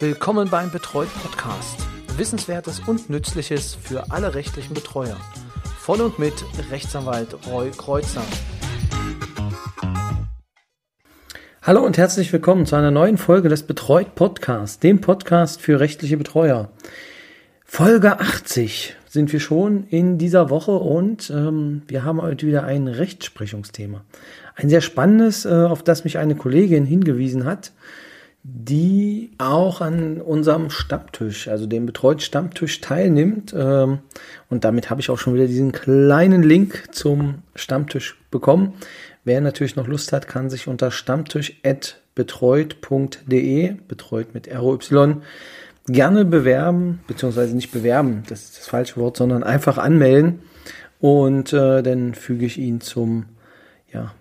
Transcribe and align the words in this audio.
Willkommen 0.00 0.50
beim 0.50 0.72
Betreut 0.72 1.08
Podcast. 1.22 1.86
Wissenswertes 2.16 2.80
und 2.80 3.10
Nützliches 3.10 3.76
für 3.80 4.10
alle 4.10 4.34
rechtlichen 4.34 4.74
Betreuer. 4.74 5.16
Von 5.78 6.00
und 6.00 6.18
mit 6.18 6.34
Rechtsanwalt 6.72 7.36
Roy 7.46 7.70
Kreuzer. 7.70 8.24
Hallo 11.62 11.84
und 11.84 11.96
herzlich 11.96 12.32
willkommen 12.32 12.66
zu 12.66 12.74
einer 12.74 12.90
neuen 12.90 13.18
Folge 13.18 13.48
des 13.48 13.62
Betreut 13.62 14.16
Podcasts, 14.16 14.80
dem 14.80 15.00
Podcast 15.00 15.60
für 15.60 15.78
rechtliche 15.78 16.16
Betreuer. 16.16 16.70
Folge 17.64 18.18
80 18.18 18.96
sind 19.08 19.32
wir 19.32 19.38
schon 19.38 19.84
in 19.84 20.18
dieser 20.18 20.50
Woche 20.50 20.72
und 20.72 21.30
ähm, 21.30 21.82
wir 21.86 22.02
haben 22.02 22.20
heute 22.20 22.48
wieder 22.48 22.64
ein 22.64 22.88
Rechtsprechungsthema. 22.88 24.04
Ein 24.56 24.68
sehr 24.68 24.80
spannendes, 24.80 25.44
äh, 25.44 25.50
auf 25.50 25.84
das 25.84 26.02
mich 26.02 26.18
eine 26.18 26.34
Kollegin 26.34 26.84
hingewiesen 26.84 27.44
hat 27.44 27.70
die 28.46 29.30
auch 29.38 29.80
an 29.80 30.20
unserem 30.20 30.68
Stammtisch, 30.68 31.48
also 31.48 31.66
dem 31.66 31.86
betreuten 31.86 32.20
Stammtisch 32.20 32.82
teilnimmt. 32.82 33.54
Ähm, 33.56 34.00
und 34.50 34.64
damit 34.64 34.90
habe 34.90 35.00
ich 35.00 35.08
auch 35.08 35.16
schon 35.18 35.32
wieder 35.34 35.46
diesen 35.46 35.72
kleinen 35.72 36.42
Link 36.42 36.90
zum 36.92 37.36
Stammtisch 37.54 38.20
bekommen. 38.30 38.74
Wer 39.24 39.40
natürlich 39.40 39.76
noch 39.76 39.88
Lust 39.88 40.12
hat, 40.12 40.28
kann 40.28 40.50
sich 40.50 40.68
unter 40.68 40.90
stammtisch.betreut.de, 40.90 43.76
betreut 43.88 44.34
mit 44.34 44.54
ROY, 44.54 45.16
gerne 45.86 46.26
bewerben, 46.26 47.00
beziehungsweise 47.06 47.56
nicht 47.56 47.72
bewerben, 47.72 48.24
das 48.28 48.44
ist 48.44 48.58
das 48.58 48.66
falsche 48.66 48.98
Wort, 48.98 49.16
sondern 49.16 49.42
einfach 49.42 49.78
anmelden. 49.78 50.40
Und 51.00 51.54
äh, 51.54 51.82
dann 51.82 52.12
füge 52.12 52.44
ich 52.44 52.58
ihn 52.58 52.82
zum, 52.82 53.24
ja, 53.90 54.12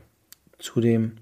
zu 0.59 0.79
dem 0.79 1.17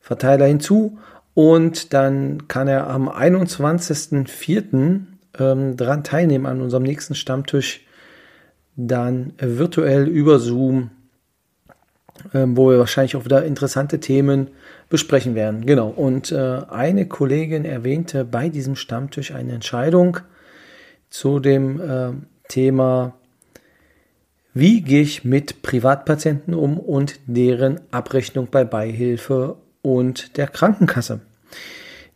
Verteiler 0.00 0.46
hinzu 0.46 0.96
und 1.40 1.94
dann 1.94 2.48
kann 2.48 2.68
er 2.68 2.90
am 2.90 3.08
21.04. 3.08 5.00
Ähm, 5.38 5.74
daran 5.74 6.04
teilnehmen 6.04 6.44
an 6.44 6.60
unserem 6.60 6.82
nächsten 6.82 7.14
Stammtisch, 7.14 7.80
dann 8.76 9.32
virtuell 9.38 10.06
über 10.06 10.38
Zoom, 10.38 10.90
ähm, 12.34 12.58
wo 12.58 12.68
wir 12.68 12.78
wahrscheinlich 12.78 13.16
auch 13.16 13.24
wieder 13.24 13.42
interessante 13.46 14.00
Themen 14.00 14.48
besprechen 14.90 15.34
werden. 15.34 15.64
Genau. 15.64 15.88
Und 15.88 16.30
äh, 16.30 16.60
eine 16.68 17.06
Kollegin 17.06 17.64
erwähnte 17.64 18.26
bei 18.26 18.50
diesem 18.50 18.76
Stammtisch 18.76 19.32
eine 19.32 19.52
Entscheidung 19.52 20.18
zu 21.08 21.40
dem 21.40 21.80
äh, 21.80 22.10
Thema, 22.48 23.14
wie 24.52 24.82
gehe 24.82 25.00
ich 25.00 25.24
mit 25.24 25.62
Privatpatienten 25.62 26.52
um 26.52 26.78
und 26.78 27.18
deren 27.24 27.80
Abrechnung 27.92 28.48
bei 28.50 28.64
Beihilfe 28.64 29.56
und 29.80 30.36
der 30.36 30.46
Krankenkasse. 30.46 31.22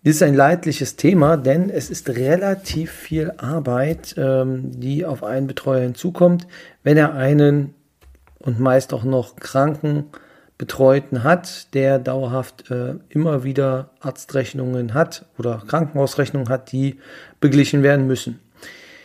Dies 0.05 0.17
ist 0.17 0.23
ein 0.23 0.35
leidliches 0.35 0.97
Thema, 0.97 1.39
denn 1.39 1.71
es 1.71 1.89
ist 1.89 2.11
relativ 2.11 2.93
viel 2.93 3.33
Arbeit, 3.39 4.15
ähm, 4.19 4.79
die 4.79 5.07
auf 5.07 5.25
einen 5.25 5.47
Betreuer 5.47 5.81
hinzukommt, 5.81 6.47
wenn 6.83 6.99
er 6.99 7.15
einen 7.15 7.75
und 8.39 8.61
meist 8.61 8.93
auch 8.93 9.05
noch 9.05 9.37
kranken 9.37 10.05
Betreuten 10.59 11.25
hat, 11.25 11.75
der 11.75 11.99
dauerhaft 11.99 12.71
äh, 12.71 12.97
immer 13.09 13.45
wieder 13.45 13.91
Arztrechnungen 14.01 14.95
hat 14.95 15.27
oder 15.39 15.63
Krankenhausrechnungen 15.67 16.49
hat, 16.49 16.71
die 16.71 17.01
beglichen 17.41 17.83
werden 17.83 18.07
müssen. 18.07 18.41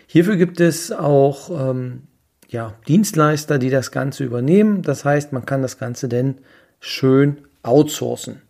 Hierfür 0.05 0.35
gibt 0.35 0.59
es 0.59 0.91
auch 0.91 1.49
ähm, 1.49 2.03
ja, 2.49 2.73
Dienstleister, 2.87 3.57
die 3.57 3.69
das 3.69 3.91
Ganze 3.91 4.23
übernehmen. 4.23 4.81
Das 4.81 5.05
heißt, 5.05 5.33
man 5.33 5.45
kann 5.45 5.61
das 5.61 5.77
Ganze 5.77 6.09
denn 6.09 6.39
schön 6.79 7.37
outsourcen. 7.63 8.41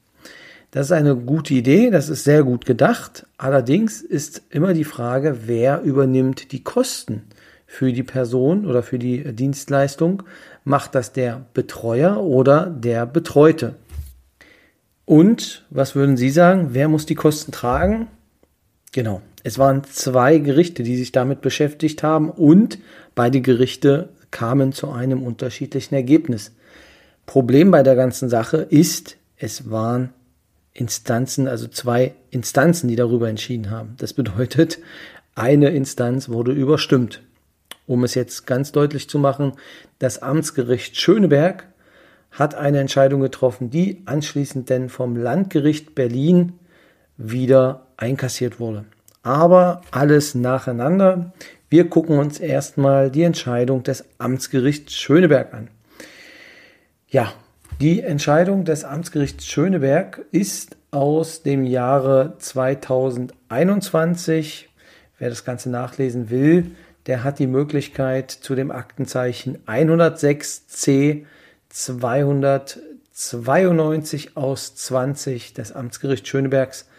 Das 0.71 0.87
ist 0.87 0.91
eine 0.91 1.15
gute 1.15 1.55
Idee, 1.55 1.89
das 1.89 2.09
ist 2.09 2.23
sehr 2.23 2.43
gut 2.43 2.65
gedacht. 2.65 3.25
Allerdings 3.37 4.01
ist 4.01 4.43
immer 4.51 4.73
die 4.73 4.83
Frage, 4.83 5.47
wer 5.47 5.81
übernimmt 5.81 6.51
die 6.51 6.63
Kosten 6.63 7.23
für 7.65 7.91
die 7.91 8.03
Person 8.03 8.67
oder 8.67 8.83
für 8.83 8.99
die 8.99 9.33
Dienstleistung? 9.33 10.23
Macht 10.63 10.93
das 10.93 11.11
der 11.11 11.45
Betreuer 11.55 12.21
oder 12.21 12.67
der 12.67 13.07
Betreute? 13.07 13.75
Und 15.05 15.65
was 15.71 15.95
würden 15.95 16.17
Sie 16.17 16.29
sagen? 16.29 16.69
Wer 16.71 16.87
muss 16.87 17.07
die 17.07 17.15
Kosten 17.15 17.51
tragen? 17.51 18.07
Genau. 18.91 19.21
Es 19.43 19.57
waren 19.57 19.83
zwei 19.85 20.37
Gerichte, 20.37 20.83
die 20.83 20.97
sich 20.97 21.11
damit 21.11 21.41
beschäftigt 21.41 22.03
haben 22.03 22.29
und 22.29 22.77
beide 23.15 23.41
Gerichte 23.41 24.09
kamen 24.29 24.71
zu 24.71 24.91
einem 24.91 25.23
unterschiedlichen 25.23 25.95
Ergebnis. 25.95 26.51
Problem 27.25 27.71
bei 27.71 27.81
der 27.81 27.95
ganzen 27.95 28.29
Sache 28.29 28.57
ist, 28.57 29.17
es 29.37 29.71
waren 29.71 30.09
Instanzen, 30.73 31.47
also 31.47 31.67
zwei 31.67 32.13
Instanzen, 32.29 32.87
die 32.87 32.95
darüber 32.95 33.29
entschieden 33.29 33.69
haben. 33.69 33.95
Das 33.97 34.13
bedeutet, 34.13 34.79
eine 35.35 35.69
Instanz 35.69 36.29
wurde 36.29 36.51
überstimmt. 36.51 37.21
Um 37.85 38.03
es 38.03 38.13
jetzt 38.13 38.45
ganz 38.45 38.71
deutlich 38.71 39.09
zu 39.09 39.17
machen, 39.17 39.53
das 39.97 40.21
Amtsgericht 40.21 40.97
Schöneberg 40.97 41.65
hat 42.31 42.53
eine 42.55 42.79
Entscheidung 42.79 43.21
getroffen, 43.21 43.69
die 43.69 44.03
anschließend 44.05 44.69
denn 44.69 44.89
vom 44.89 45.15
Landgericht 45.15 45.95
Berlin 45.95 46.53
wieder 47.17 47.87
einkassiert 47.97 48.59
wurde. 48.59 48.85
Aber 49.23 49.81
alles 49.91 50.35
nacheinander. 50.35 51.33
Wir 51.69 51.89
gucken 51.89 52.17
uns 52.19 52.39
erstmal 52.39 53.11
die 53.11 53.23
Entscheidung 53.23 53.83
des 53.83 54.05
Amtsgerichts 54.17 54.93
Schöneberg 54.93 55.53
an. 55.53 55.69
Ja, 57.07 57.33
die 57.79 58.01
Entscheidung 58.01 58.65
des 58.65 58.83
Amtsgerichts 58.83 59.45
Schöneberg 59.45 60.25
ist 60.31 60.75
aus 60.91 61.43
dem 61.43 61.63
Jahre 61.65 62.33
2021. 62.37 64.67
Wer 65.17 65.29
das 65.29 65.45
Ganze 65.45 65.69
nachlesen 65.69 66.29
will, 66.29 66.71
der 67.05 67.23
hat 67.23 67.39
die 67.39 67.47
Möglichkeit 67.47 68.31
zu 68.31 68.53
dem 68.55 68.69
Aktenzeichen 68.69 69.59
106c 69.65 71.23
292 71.69 74.35
aus 74.35 74.75
20 74.75 75.53
des 75.53 75.71
Amtsgerichts 75.71 76.27
Schönebergs. 76.27 76.89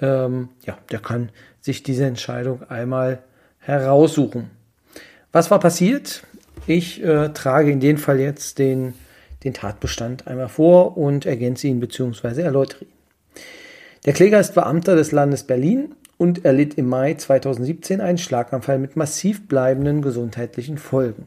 Ähm, 0.00 0.48
ja, 0.64 0.78
der 0.90 1.00
kann 1.00 1.28
sich 1.60 1.82
diese 1.82 2.06
Entscheidung 2.06 2.62
einmal 2.70 3.18
heraussuchen. 3.58 4.48
Was 5.32 5.50
war 5.50 5.60
passiert? 5.60 6.22
Ich 6.66 7.04
äh, 7.04 7.28
trage 7.28 7.70
in 7.70 7.80
dem 7.80 7.98
Fall 7.98 8.20
jetzt 8.20 8.58
den 8.58 8.94
den 9.44 9.54
Tatbestand 9.54 10.26
einmal 10.26 10.48
vor 10.48 10.96
und 10.96 11.26
ergänze 11.26 11.66
ihn 11.66 11.80
bzw. 11.80 12.42
erläutere 12.42 12.84
ihn. 12.84 12.92
Der 14.06 14.12
Kläger 14.12 14.40
ist 14.40 14.54
Beamter 14.54 14.96
des 14.96 15.12
Landes 15.12 15.44
Berlin 15.44 15.94
und 16.16 16.44
erlitt 16.44 16.74
im 16.74 16.88
Mai 16.88 17.14
2017 17.14 18.00
einen 18.00 18.18
Schlaganfall 18.18 18.78
mit 18.78 18.96
massiv 18.96 19.46
bleibenden 19.48 20.02
gesundheitlichen 20.02 20.78
Folgen. 20.78 21.26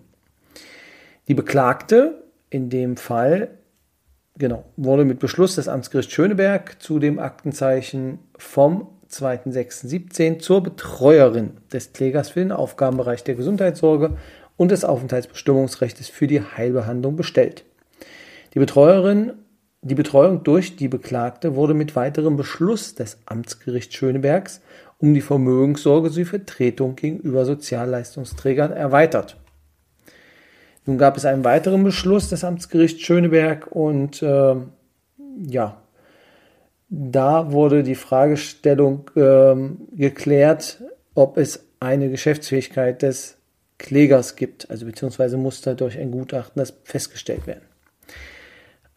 Die 1.27 1.33
Beklagte 1.33 2.23
in 2.49 2.69
dem 2.69 2.97
Fall 2.97 3.49
genau, 4.37 4.65
wurde 4.77 5.05
mit 5.05 5.19
Beschluss 5.19 5.55
des 5.55 5.67
Amtsgerichts 5.67 6.13
Schöneberg 6.13 6.81
zu 6.81 6.99
dem 6.99 7.19
Aktenzeichen 7.19 8.19
vom 8.37 8.87
2.6.17 9.09 10.39
zur 10.39 10.63
Betreuerin 10.63 11.51
des 11.71 11.93
Klägers 11.93 12.29
für 12.29 12.39
den 12.39 12.51
Aufgabenbereich 12.51 13.23
der 13.23 13.35
Gesundheitssorge 13.35 14.17
und 14.57 14.71
des 14.71 14.85
Aufenthaltsbestimmungsrechts 14.85 16.09
für 16.09 16.27
die 16.27 16.41
Heilbehandlung 16.41 17.15
bestellt. 17.15 17.65
Die 18.53 18.59
Betreuerin, 18.59 19.33
die 19.81 19.95
Betreuung 19.95 20.43
durch 20.43 20.75
die 20.75 20.87
Beklagte 20.87 21.55
wurde 21.55 21.73
mit 21.73 21.95
weiterem 21.95 22.37
Beschluss 22.37 22.95
des 22.95 23.17
Amtsgerichts 23.25 23.95
Schönebergs 23.95 24.61
um 24.99 25.13
die 25.13 25.21
Vermögenssorge 25.21 26.09
sowie 26.09 26.25
Vertretung 26.25 26.95
gegenüber 26.95 27.45
Sozialleistungsträgern 27.45 28.71
erweitert. 28.71 29.37
Nun 30.85 30.97
gab 30.97 31.17
es 31.17 31.25
einen 31.25 31.43
weiteren 31.43 31.83
Beschluss 31.83 32.29
des 32.29 32.43
Amtsgerichts 32.43 33.01
Schöneberg 33.01 33.67
und 33.71 34.21
äh, 34.21 34.55
ja, 35.47 35.81
da 36.89 37.51
wurde 37.51 37.83
die 37.83 37.95
Fragestellung 37.95 39.09
äh, 39.15 39.55
geklärt, 39.95 40.81
ob 41.15 41.37
es 41.37 41.65
eine 41.79 42.09
Geschäftsfähigkeit 42.09 43.01
des 43.01 43.37
Klägers 43.77 44.35
gibt, 44.35 44.69
also 44.69 44.85
beziehungsweise 44.85 45.37
musste 45.37 45.75
durch 45.75 45.97
ein 45.97 46.11
Gutachten 46.11 46.59
das 46.59 46.73
festgestellt 46.83 47.47
werden. 47.47 47.72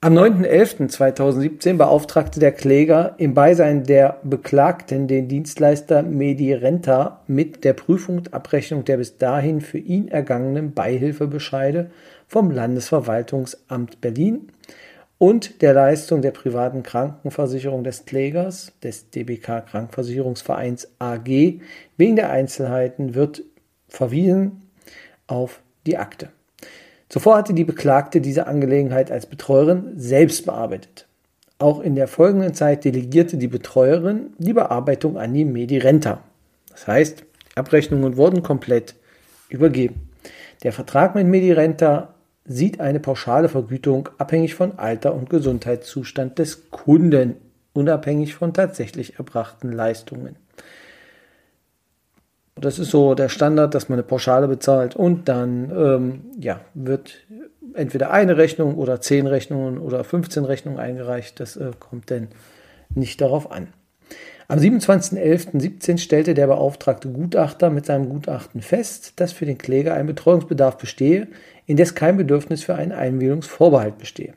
Am 0.03 0.13
9.11.2017 0.13 1.79
beauftragte 1.79 2.39
der 2.39 2.53
Kläger 2.53 3.15
im 3.17 3.33
Beisein 3.33 3.85
der 3.85 4.21
Beklagten 4.23 5.09
den 5.09 5.27
Dienstleister 5.27 6.03
Medirenta 6.03 7.23
mit 7.27 7.65
der 7.65 7.73
Prüfung 7.73 8.19
und 8.19 8.35
Abrechnung 8.35 8.85
der 8.85 8.99
bis 8.99 9.17
dahin 9.17 9.63
für 9.63 9.79
ihn 9.79 10.09
ergangenen 10.09 10.75
Beihilfebescheide 10.75 11.91
vom 12.29 12.51
Landesverwaltungsamt 12.51 14.03
Berlin 14.03 14.49
und 15.17 15.63
der 15.63 15.73
Leistung 15.73 16.21
der 16.21 16.33
privaten 16.33 16.83
Krankenversicherung 16.83 17.83
des 17.83 18.05
Klägers, 18.05 18.73
des 18.83 19.09
DBK 19.09 19.65
Krankenversicherungsvereins 19.65 20.89
AG, 20.99 21.61
wegen 21.97 22.17
der 22.17 22.31
Einzelheiten 22.31 23.15
wird 23.15 23.45
verwiesen 23.89 24.61
auf 25.27 25.63
die 25.87 25.97
Akte. 25.97 26.29
Zuvor 27.09 27.37
hatte 27.37 27.55
die 27.55 27.65
Beklagte 27.65 28.21
diese 28.21 28.47
Angelegenheit 28.47 29.11
als 29.11 29.27
Betreuerin 29.27 29.93
selbst 29.97 30.45
bearbeitet. 30.45 31.07
Auch 31.59 31.81
in 31.81 31.95
der 31.95 32.09
folgenden 32.09 32.53
Zeit 32.53 32.85
delegierte 32.85 33.37
die 33.37 33.49
Betreuerin 33.49 34.35
die 34.39 34.53
Bearbeitung 34.53 35.17
an 35.17 35.33
die 35.33 35.45
Medirenta. 35.45 36.23
Das 36.71 36.87
heißt, 36.87 37.25
Abrechnungen 37.55 38.17
wurden 38.17 38.43
komplett 38.43 38.95
übergeben. 39.49 40.11
Der 40.63 40.73
Vertrag 40.73 41.15
mit 41.15 41.27
Medirenta 41.27 42.15
sieht 42.45 42.81
eine 42.81 43.01
pauschale 43.01 43.49
Vergütung 43.49 44.09
abhängig 44.19 44.55
von 44.55 44.79
Alter 44.79 45.15
und 45.15 45.31
Gesundheitszustand 45.31 46.39
des 46.39 46.71
Kunden, 46.71 47.37
unabhängig 47.73 48.35
von 48.35 48.53
tatsächlich 48.53 49.19
erbrachten 49.19 49.73
Leistungen. 49.73 50.37
Das 52.59 52.79
ist 52.79 52.91
so 52.91 53.15
der 53.15 53.29
Standard, 53.29 53.75
dass 53.75 53.91
man 53.91 53.99
eine 53.99 54.07
Pauschale 54.07 54.49
bezahlt 54.49 54.97
und 54.97 55.29
dann 55.29 55.71
ähm, 55.71 56.21
ja, 56.41 56.61
wird 56.73 57.19
entweder 57.75 58.11
eine 58.11 58.39
Rechnung 58.39 58.77
oder 58.77 59.01
zehn 59.03 59.27
Rechnungen 59.27 59.79
oder 59.79 60.03
15 60.05 60.45
Rechnungen 60.45 60.81
eingereicht. 60.81 61.39
Das 61.39 61.57
äh, 61.57 61.73
kommt 61.79 62.09
denn 62.09 62.29
nicht 62.95 63.21
darauf 63.21 63.51
an. 63.51 63.69
Am 64.49 64.59
27.11.17 64.59 65.99
stellte 65.99 66.33
der 66.33 66.47
beauftragte 66.47 67.09
Gutachter 67.09 67.69
mit 67.69 67.85
seinem 67.85 68.09
Gutachten 68.09 68.63
fest, 68.63 69.15
dass 69.17 69.33
für 69.33 69.45
den 69.45 69.59
Kläger 69.59 69.95
ein 69.95 70.07
Betreuungsbedarf 70.07 70.79
bestehe, 70.79 71.27
indes 71.67 71.95
kein 71.95 72.17
Bedürfnis 72.17 72.63
für 72.63 72.77
einen 72.77 72.93
Einwilligungsvorbehalt 72.93 73.99
bestehe. 73.99 74.35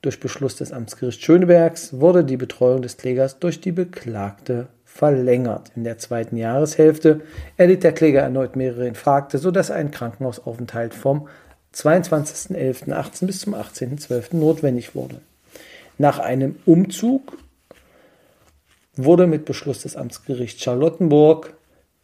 Durch 0.00 0.20
Beschluss 0.20 0.56
des 0.56 0.72
Amtsgerichts 0.72 1.22
Schönebergs 1.22 2.00
wurde 2.00 2.24
die 2.24 2.38
Betreuung 2.38 2.82
des 2.82 2.96
Klägers 2.96 3.38
durch 3.38 3.60
die 3.60 3.72
Beklagte 3.72 4.68
verlängert. 4.94 5.72
In 5.74 5.82
der 5.82 5.98
zweiten 5.98 6.36
Jahreshälfte 6.36 7.22
erlitt 7.56 7.82
der 7.82 7.90
Kläger 7.90 8.20
erneut 8.20 8.54
mehrere 8.54 8.86
Infarkte, 8.86 9.38
sodass 9.38 9.72
ein 9.72 9.90
Krankenhausaufenthalt 9.90 10.94
vom 10.94 11.26
22.11.18 11.74 13.26
bis 13.26 13.40
zum 13.40 13.56
18.12. 13.56 14.36
notwendig 14.36 14.94
wurde. 14.94 15.20
Nach 15.98 16.20
einem 16.20 16.54
Umzug 16.64 17.36
wurde 18.94 19.26
mit 19.26 19.46
Beschluss 19.46 19.82
des 19.82 19.96
Amtsgerichts 19.96 20.62
Charlottenburg 20.62 21.54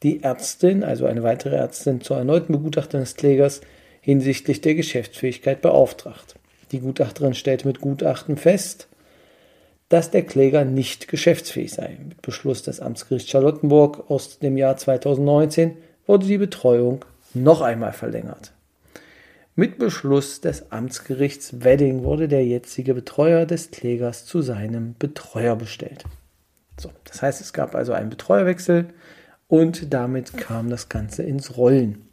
die 0.02 0.24
Ärztin, 0.24 0.82
also 0.82 1.06
eine 1.06 1.22
weitere 1.22 1.54
Ärztin, 1.54 2.00
zur 2.00 2.16
erneuten 2.16 2.52
Begutachtung 2.52 3.00
des 3.00 3.14
Klägers 3.14 3.60
hinsichtlich 4.00 4.62
der 4.62 4.74
Geschäftsfähigkeit 4.74 5.62
beauftragt. 5.62 6.34
Die 6.72 6.80
Gutachterin 6.80 7.34
stellte 7.34 7.68
mit 7.68 7.80
Gutachten 7.80 8.36
fest, 8.36 8.88
dass 9.90 10.10
der 10.10 10.22
Kläger 10.22 10.64
nicht 10.64 11.08
geschäftsfähig 11.08 11.72
sei. 11.72 11.98
Mit 12.08 12.22
Beschluss 12.22 12.62
des 12.62 12.80
Amtsgerichts 12.80 13.28
Charlottenburg 13.28 14.08
aus 14.08 14.38
dem 14.38 14.56
Jahr 14.56 14.76
2019 14.76 15.76
wurde 16.06 16.26
die 16.26 16.38
Betreuung 16.38 17.04
noch 17.34 17.60
einmal 17.60 17.92
verlängert. 17.92 18.52
Mit 19.56 19.78
Beschluss 19.78 20.40
des 20.40 20.70
Amtsgerichts 20.70 21.64
Wedding 21.64 22.04
wurde 22.04 22.28
der 22.28 22.46
jetzige 22.46 22.94
Betreuer 22.94 23.46
des 23.46 23.72
Klägers 23.72 24.24
zu 24.24 24.42
seinem 24.42 24.94
Betreuer 24.98 25.56
bestellt. 25.56 26.04
So, 26.78 26.90
das 27.04 27.20
heißt, 27.20 27.40
es 27.40 27.52
gab 27.52 27.74
also 27.74 27.92
einen 27.92 28.10
Betreuerwechsel 28.10 28.86
und 29.48 29.92
damit 29.92 30.36
kam 30.36 30.70
das 30.70 30.88
Ganze 30.88 31.24
ins 31.24 31.56
Rollen. 31.56 32.06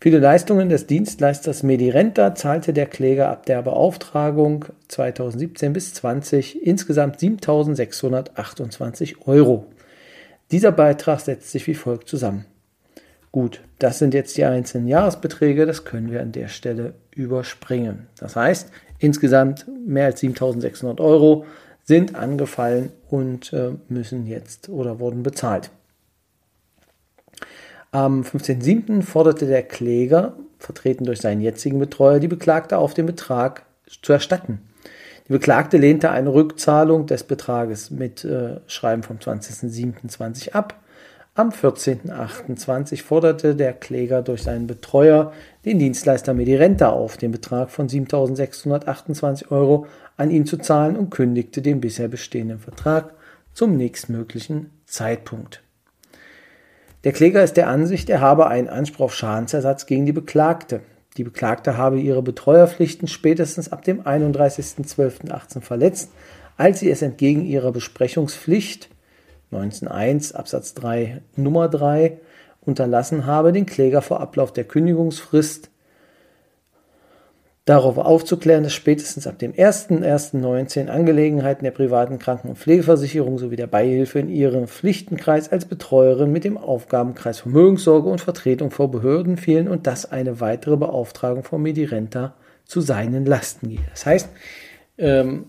Viele 0.00 0.18
Leistungen 0.18 0.68
des 0.68 0.86
Dienstleisters 0.86 1.62
Medirenta 1.62 2.34
zahlte 2.34 2.72
der 2.72 2.86
Kläger 2.86 3.30
ab 3.30 3.46
der 3.46 3.62
Beauftragung 3.62 4.66
2017 4.88 5.72
bis 5.72 5.94
20 5.94 6.66
insgesamt 6.66 7.18
7.628 7.18 9.26
Euro. 9.26 9.66
Dieser 10.50 10.72
Beitrag 10.72 11.20
setzt 11.20 11.50
sich 11.50 11.66
wie 11.66 11.74
folgt 11.74 12.08
zusammen. 12.08 12.44
Gut, 13.32 13.62
das 13.78 13.98
sind 13.98 14.14
jetzt 14.14 14.36
die 14.36 14.44
einzelnen 14.44 14.86
Jahresbeträge, 14.86 15.66
das 15.66 15.84
können 15.84 16.12
wir 16.12 16.20
an 16.20 16.32
der 16.32 16.48
Stelle 16.48 16.94
überspringen. 17.10 18.06
Das 18.18 18.36
heißt, 18.36 18.70
insgesamt 18.98 19.66
mehr 19.86 20.06
als 20.06 20.22
7.600 20.22 21.00
Euro 21.00 21.44
sind 21.82 22.14
angefallen 22.14 22.92
und 23.10 23.52
äh, 23.52 23.72
müssen 23.88 24.26
jetzt 24.26 24.68
oder 24.68 25.00
wurden 25.00 25.22
bezahlt. 25.22 25.70
Am 27.94 28.22
15.07. 28.22 29.02
forderte 29.02 29.46
der 29.46 29.62
Kläger, 29.62 30.34
vertreten 30.58 31.04
durch 31.04 31.20
seinen 31.20 31.40
jetzigen 31.40 31.78
Betreuer, 31.78 32.18
die 32.18 32.26
Beklagte 32.26 32.76
auf, 32.76 32.92
den 32.92 33.06
Betrag 33.06 33.66
zu 34.02 34.12
erstatten. 34.12 34.58
Die 35.28 35.32
Beklagte 35.32 35.76
lehnte 35.76 36.10
eine 36.10 36.34
Rückzahlung 36.34 37.06
des 37.06 37.22
Betrages 37.22 37.92
mit 37.92 38.24
äh, 38.24 38.56
Schreiben 38.66 39.04
vom 39.04 39.18
20.07.20 39.18 40.54
ab. 40.54 40.74
Am 41.36 41.50
14.08.20 41.50 43.00
forderte 43.00 43.54
der 43.54 43.72
Kläger 43.72 44.22
durch 44.22 44.42
seinen 44.42 44.66
Betreuer 44.66 45.32
den 45.64 45.78
Dienstleister 45.78 46.34
Medirenta 46.34 46.88
auf, 46.88 47.16
den 47.16 47.30
Betrag 47.30 47.70
von 47.70 47.88
7.628 47.88 49.52
Euro 49.52 49.86
an 50.16 50.32
ihn 50.32 50.46
zu 50.46 50.56
zahlen 50.56 50.96
und 50.96 51.10
kündigte 51.10 51.62
den 51.62 51.80
bisher 51.80 52.08
bestehenden 52.08 52.58
Vertrag 52.58 53.14
zum 53.52 53.76
nächstmöglichen 53.76 54.72
Zeitpunkt. 54.84 55.62
Der 57.04 57.12
Kläger 57.12 57.44
ist 57.44 57.58
der 57.58 57.68
Ansicht, 57.68 58.08
er 58.08 58.22
habe 58.22 58.46
einen 58.46 58.70
Anspruch 58.70 59.04
auf 59.04 59.14
Schadensersatz 59.14 59.84
gegen 59.84 60.06
die 60.06 60.12
Beklagte. 60.12 60.80
Die 61.18 61.24
Beklagte 61.24 61.76
habe 61.76 62.00
ihre 62.00 62.22
Betreuerpflichten 62.22 63.08
spätestens 63.08 63.70
ab 63.70 63.84
dem 63.84 64.00
31.12.18 64.02 65.60
verletzt, 65.60 66.10
als 66.56 66.80
sie 66.80 66.90
es 66.90 67.02
entgegen 67.02 67.44
ihrer 67.44 67.72
Besprechungspflicht 67.72 68.88
19.1 69.52 70.34
Absatz 70.34 70.72
3 70.74 71.20
Nummer 71.36 71.68
3 71.68 72.18
unterlassen 72.62 73.26
habe, 73.26 73.52
den 73.52 73.66
Kläger 73.66 74.00
vor 74.00 74.20
Ablauf 74.20 74.54
der 74.54 74.64
Kündigungsfrist 74.64 75.70
darauf 77.64 77.96
aufzuklären, 77.96 78.62
dass 78.62 78.74
spätestens 78.74 79.26
ab 79.26 79.38
dem 79.38 79.52
01.01.19 79.52 80.88
Angelegenheiten 80.88 81.64
der 81.64 81.70
privaten 81.70 82.18
Kranken- 82.18 82.48
und 82.48 82.58
Pflegeversicherung 82.58 83.38
sowie 83.38 83.56
der 83.56 83.66
Beihilfe 83.66 84.18
in 84.18 84.28
ihrem 84.28 84.68
Pflichtenkreis 84.68 85.50
als 85.50 85.64
Betreuerin 85.64 86.30
mit 86.30 86.44
dem 86.44 86.58
Aufgabenkreis 86.58 87.40
Vermögenssorge 87.40 88.10
und 88.10 88.20
Vertretung 88.20 88.70
vor 88.70 88.90
Behörden 88.90 89.38
fielen 89.38 89.68
und 89.68 89.86
dass 89.86 90.10
eine 90.10 90.40
weitere 90.40 90.76
Beauftragung 90.76 91.42
von 91.42 91.62
Medirenta 91.62 92.34
zu 92.66 92.82
seinen 92.82 93.24
Lasten 93.24 93.70
gehe. 93.70 93.84
Das 93.90 94.04
heißt, 94.04 94.28
ähm, 94.98 95.46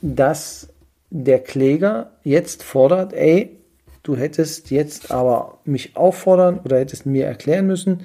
dass 0.00 0.68
der 1.10 1.40
Kläger 1.40 2.12
jetzt 2.22 2.62
fordert, 2.62 3.12
ey, 3.12 3.58
du 4.04 4.16
hättest 4.16 4.70
jetzt 4.70 5.10
aber 5.10 5.58
mich 5.64 5.96
auffordern 5.96 6.60
oder 6.64 6.78
hättest 6.78 7.04
mir 7.04 7.26
erklären 7.26 7.66
müssen, 7.66 8.02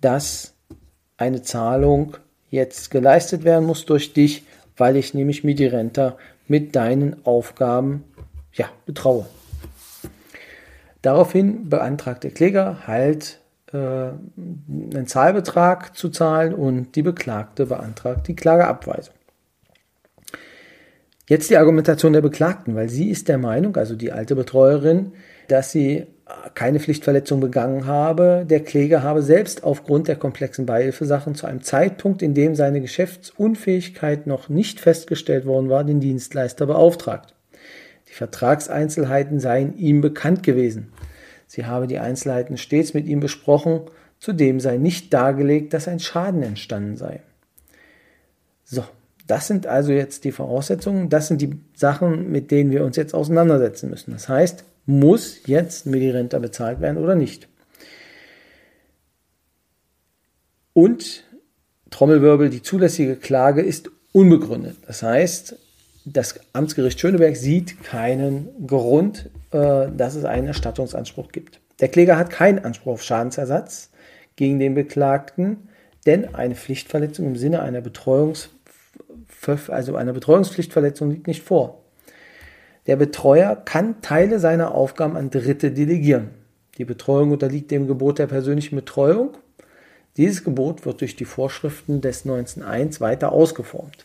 dass 0.00 0.54
eine 1.16 1.42
Zahlung 1.42 2.16
jetzt 2.50 2.90
geleistet 2.90 3.44
werden 3.44 3.66
muss 3.66 3.86
durch 3.86 4.12
dich, 4.12 4.44
weil 4.76 4.96
ich 4.96 5.14
nämlich 5.14 5.44
mir 5.44 5.54
die 5.54 5.66
Rente 5.66 6.16
mit 6.48 6.76
deinen 6.76 7.24
Aufgaben 7.24 8.04
ja, 8.52 8.68
betraue. 8.84 9.26
Daraufhin 11.02 11.68
beantragt 11.68 12.24
der 12.24 12.30
Kläger 12.30 12.86
halt 12.86 13.40
äh, 13.72 13.76
einen 13.76 15.06
Zahlbetrag 15.06 15.96
zu 15.96 16.08
zahlen 16.08 16.54
und 16.54 16.96
die 16.96 17.02
Beklagte 17.02 17.66
beantragt 17.66 18.28
die 18.28 18.36
Klageabweisung. 18.36 19.14
Jetzt 21.28 21.50
die 21.50 21.56
Argumentation 21.56 22.12
der 22.12 22.22
Beklagten, 22.22 22.76
weil 22.76 22.88
sie 22.88 23.10
ist 23.10 23.28
der 23.28 23.38
Meinung, 23.38 23.76
also 23.76 23.96
die 23.96 24.12
alte 24.12 24.36
Betreuerin, 24.36 25.12
dass 25.48 25.72
sie 25.72 26.06
keine 26.54 26.80
Pflichtverletzung 26.80 27.38
begangen 27.40 27.86
habe. 27.86 28.44
Der 28.48 28.60
Kläger 28.60 29.02
habe 29.02 29.22
selbst 29.22 29.62
aufgrund 29.62 30.08
der 30.08 30.16
komplexen 30.16 30.66
Beihilfesachen 30.66 31.36
zu 31.36 31.46
einem 31.46 31.62
Zeitpunkt, 31.62 32.20
in 32.20 32.34
dem 32.34 32.56
seine 32.56 32.80
Geschäftsunfähigkeit 32.80 34.26
noch 34.26 34.48
nicht 34.48 34.80
festgestellt 34.80 35.46
worden 35.46 35.68
war, 35.68 35.84
den 35.84 36.00
Dienstleister 36.00 36.66
beauftragt. 36.66 37.34
Die 38.08 38.14
Vertragseinzelheiten 38.14 39.38
seien 39.38 39.76
ihm 39.78 40.00
bekannt 40.00 40.42
gewesen. 40.42 40.92
Sie 41.46 41.64
habe 41.64 41.86
die 41.86 42.00
Einzelheiten 42.00 42.56
stets 42.56 42.92
mit 42.92 43.06
ihm 43.06 43.20
besprochen, 43.20 43.82
zudem 44.18 44.58
sei 44.58 44.78
nicht 44.78 45.14
dargelegt, 45.14 45.74
dass 45.74 45.86
ein 45.86 46.00
Schaden 46.00 46.42
entstanden 46.42 46.96
sei. 46.96 47.20
So, 48.64 48.84
das 49.28 49.46
sind 49.46 49.68
also 49.68 49.92
jetzt 49.92 50.24
die 50.24 50.32
Voraussetzungen, 50.32 51.08
das 51.08 51.28
sind 51.28 51.40
die 51.40 51.60
Sachen, 51.74 52.32
mit 52.32 52.50
denen 52.50 52.72
wir 52.72 52.84
uns 52.84 52.96
jetzt 52.96 53.14
auseinandersetzen 53.14 53.90
müssen. 53.90 54.10
Das 54.10 54.28
heißt, 54.28 54.64
muss 54.86 55.46
jetzt 55.46 55.86
Medi-Renta 55.86 56.38
bezahlt 56.38 56.80
werden 56.80 56.98
oder 56.98 57.14
nicht? 57.14 57.48
Und 60.72 61.24
Trommelwirbel, 61.90 62.50
die 62.50 62.62
zulässige 62.62 63.16
Klage 63.16 63.62
ist 63.62 63.90
unbegründet. 64.12 64.76
Das 64.86 65.02
heißt, 65.02 65.56
das 66.04 66.38
Amtsgericht 66.52 67.00
Schöneberg 67.00 67.36
sieht 67.36 67.82
keinen 67.82 68.66
Grund, 68.66 69.30
äh, 69.50 69.88
dass 69.96 70.14
es 70.14 70.24
einen 70.24 70.46
Erstattungsanspruch 70.46 71.32
gibt. 71.32 71.60
Der 71.80 71.88
Kläger 71.88 72.16
hat 72.16 72.30
keinen 72.30 72.64
Anspruch 72.64 72.94
auf 72.94 73.02
Schadensersatz 73.02 73.90
gegen 74.36 74.58
den 74.58 74.74
Beklagten, 74.74 75.68
denn 76.06 76.34
eine 76.34 76.54
Pflichtverletzung 76.54 77.26
im 77.26 77.36
Sinne 77.36 77.62
einer 77.62 77.80
Betreuungs 77.80 78.50
also 79.68 79.96
einer 79.96 80.12
Betreuungspflichtverletzung 80.12 81.10
liegt 81.10 81.26
nicht 81.26 81.42
vor. 81.42 81.82
Der 82.86 82.96
Betreuer 82.96 83.56
kann 83.56 84.00
Teile 84.00 84.38
seiner 84.38 84.74
Aufgaben 84.74 85.16
an 85.16 85.30
Dritte 85.30 85.72
delegieren. 85.72 86.30
Die 86.78 86.84
Betreuung 86.84 87.32
unterliegt 87.32 87.70
dem 87.70 87.86
Gebot 87.86 88.18
der 88.18 88.26
persönlichen 88.26 88.76
Betreuung. 88.76 89.30
Dieses 90.16 90.44
Gebot 90.44 90.86
wird 90.86 91.00
durch 91.00 91.16
die 91.16 91.24
Vorschriften 91.24 92.00
des 92.00 92.24
19.1 92.24 93.00
weiter 93.00 93.32
ausgeformt. 93.32 94.04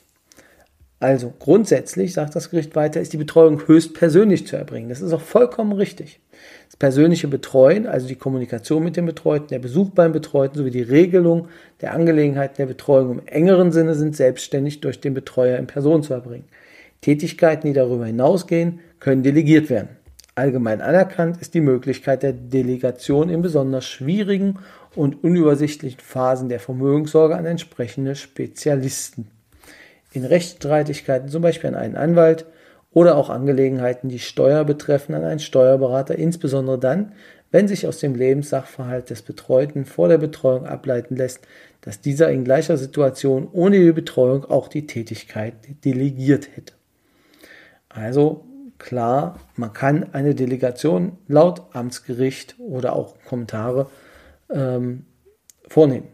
Also 1.00 1.34
grundsätzlich, 1.40 2.14
sagt 2.14 2.36
das 2.36 2.52
Gericht 2.52 2.76
weiter, 2.76 3.02
ist 3.02 3.12
die 3.12 3.18
Betreuung 3.18 3.68
höchst 3.68 3.96
persönlich 3.96 4.46
zu 4.46 4.56
erbringen. 4.56 4.90
Das 4.90 5.02
ist 5.02 5.14
auch 5.14 5.22
vollkommen 5.22 5.72
richtig. 5.72 6.20
Das 6.68 6.76
persönliche 6.78 7.28
Betreuen, 7.28 7.88
also 7.88 8.08
die 8.08 8.16
Kommunikation 8.16 8.84
mit 8.84 8.98
dem 8.98 9.08
Betreuten, 9.08 9.48
der 9.48 9.58
Besuch 9.58 9.90
beim 9.90 10.12
Betreuten 10.12 10.60
sowie 10.60 10.70
die 10.70 10.84
Regelung 10.84 11.48
der 11.82 11.94
Angelegenheiten 11.94 12.58
der 12.58 12.68
Betreuung 12.68 13.14
im 13.14 13.28
engeren 13.28 13.72
Sinne 13.72 13.96
sind 13.96 14.16
selbstständig 14.16 14.82
durch 14.82 15.00
den 15.00 15.16
Betreuer 15.16 15.58
in 15.58 15.66
Person 15.66 16.04
zu 16.04 16.14
erbringen. 16.14 16.46
Tätigkeiten, 17.02 17.68
die 17.68 17.74
darüber 17.74 18.06
hinausgehen, 18.06 18.80
können 19.00 19.24
delegiert 19.24 19.70
werden. 19.70 19.90
Allgemein 20.36 20.82
anerkannt 20.82 21.42
ist 21.42 21.54
die 21.54 21.62
Möglichkeit 21.62 22.24
der 22.24 22.32
Delegation 22.32 23.30
in 23.30 23.42
besonders 23.42 23.86
schwierigen 23.86 24.60
und 24.96 25.24
unübersichtlichen 25.24 26.00
Phasen 26.00 26.48
der 26.48 26.60
Vermögenssorge 26.60 27.36
an 27.36 27.46
entsprechende 27.46 28.16
Spezialisten. 28.16 29.28
In 30.14 30.26
Rechtsstreitigkeiten 30.26 31.30
zum 31.30 31.42
Beispiel 31.42 31.70
an 31.72 31.76
einen 31.76 31.96
Anwalt 31.96 32.46
oder 32.94 33.18
auch 33.18 33.30
Angelegenheiten, 33.30 34.10
die 34.10 34.20
Steuer 34.20 34.64
betreffen, 34.64 35.16
an 35.16 35.24
einen 35.24 35.40
Steuerberater, 35.40 36.16
insbesondere 36.16 36.78
dann, 36.78 37.14
wenn 37.50 37.68
sich 37.68 37.88
aus 37.88 38.00
dem 38.00 38.16
Lebenssachverhalt 38.16 39.10
des 39.10 39.22
Betreuten 39.22 39.86
vor 39.86 40.08
der 40.08 40.18
Betreuung 40.18 40.66
ableiten 40.66 41.16
lässt, 41.16 41.42
dass 41.82 42.00
dieser 42.00 42.30
in 42.30 42.46
gleicher 42.46 42.78
Situation 42.78 43.48
ohne 43.52 43.80
die 43.80 43.92
Betreuung 43.92 44.46
auch 44.46 44.68
die 44.68 44.88
Tätigkeit 44.88 45.54
delegiert 45.84 46.50
hätte. 46.56 46.74
Also 47.94 48.46
klar, 48.78 49.40
man 49.56 49.74
kann 49.74 50.14
eine 50.14 50.36
Delegation 50.36 51.18
laut 51.28 51.64
Amtsgericht 51.74 52.56
oder 52.60 52.94
auch 52.94 53.16
Kommentare 53.28 53.88
ähm, 54.52 55.06
vornehmen. 55.68 56.08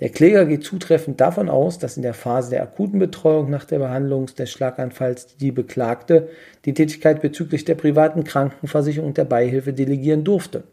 Der 0.00 0.08
Kläger 0.08 0.46
geht 0.46 0.64
zutreffend 0.64 1.20
davon 1.20 1.48
aus, 1.48 1.78
dass 1.78 1.96
in 1.96 2.02
der 2.02 2.14
Phase 2.14 2.50
der 2.50 2.62
akuten 2.62 2.98
Betreuung 2.98 3.50
nach 3.50 3.64
der 3.64 3.78
Behandlung 3.78 4.26
des 4.26 4.50
Schlaganfalls 4.50 5.36
die 5.36 5.52
Beklagte 5.52 6.28
die 6.64 6.74
Tätigkeit 6.74 7.22
bezüglich 7.22 7.64
der 7.64 7.76
privaten 7.76 8.24
Krankenversicherung 8.24 9.10
und 9.10 9.18
der 9.18 9.24
Beihilfe 9.24 9.72
delegieren 9.72 10.24
durfte. 10.24 10.64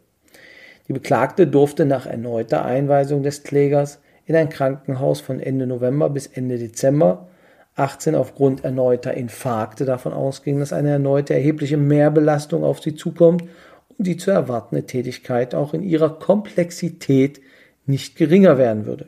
Die 0.87 0.93
Beklagte 0.93 1.45
durfte 1.45 1.85
nach 1.85 2.07
erneuter 2.07 2.65
Einweisung 2.65 3.21
des 3.21 3.43
Klägers 3.43 3.99
in 4.25 4.35
ein 4.35 4.49
Krankenhaus 4.49 5.21
von 5.21 5.39
Ende 5.39 5.67
November 5.67 6.09
bis 6.09 6.25
Ende 6.25 6.57
Dezember 6.57 7.27
18 7.79 8.15
aufgrund 8.15 8.63
erneuter 8.63 9.13
Infarkte 9.13 9.85
davon 9.85 10.13
ausging, 10.13 10.59
dass 10.59 10.73
eine 10.73 10.91
erneute 10.91 11.33
erhebliche 11.33 11.77
Mehrbelastung 11.77 12.63
auf 12.63 12.81
sie 12.81 12.95
zukommt 12.95 13.43
und 13.97 14.07
die 14.07 14.17
zu 14.17 14.31
erwartende 14.31 14.85
Tätigkeit 14.85 15.55
auch 15.55 15.73
in 15.73 15.83
ihrer 15.83 16.19
Komplexität 16.19 17.41
nicht 17.85 18.15
geringer 18.15 18.57
werden 18.57 18.85
würde. 18.85 19.07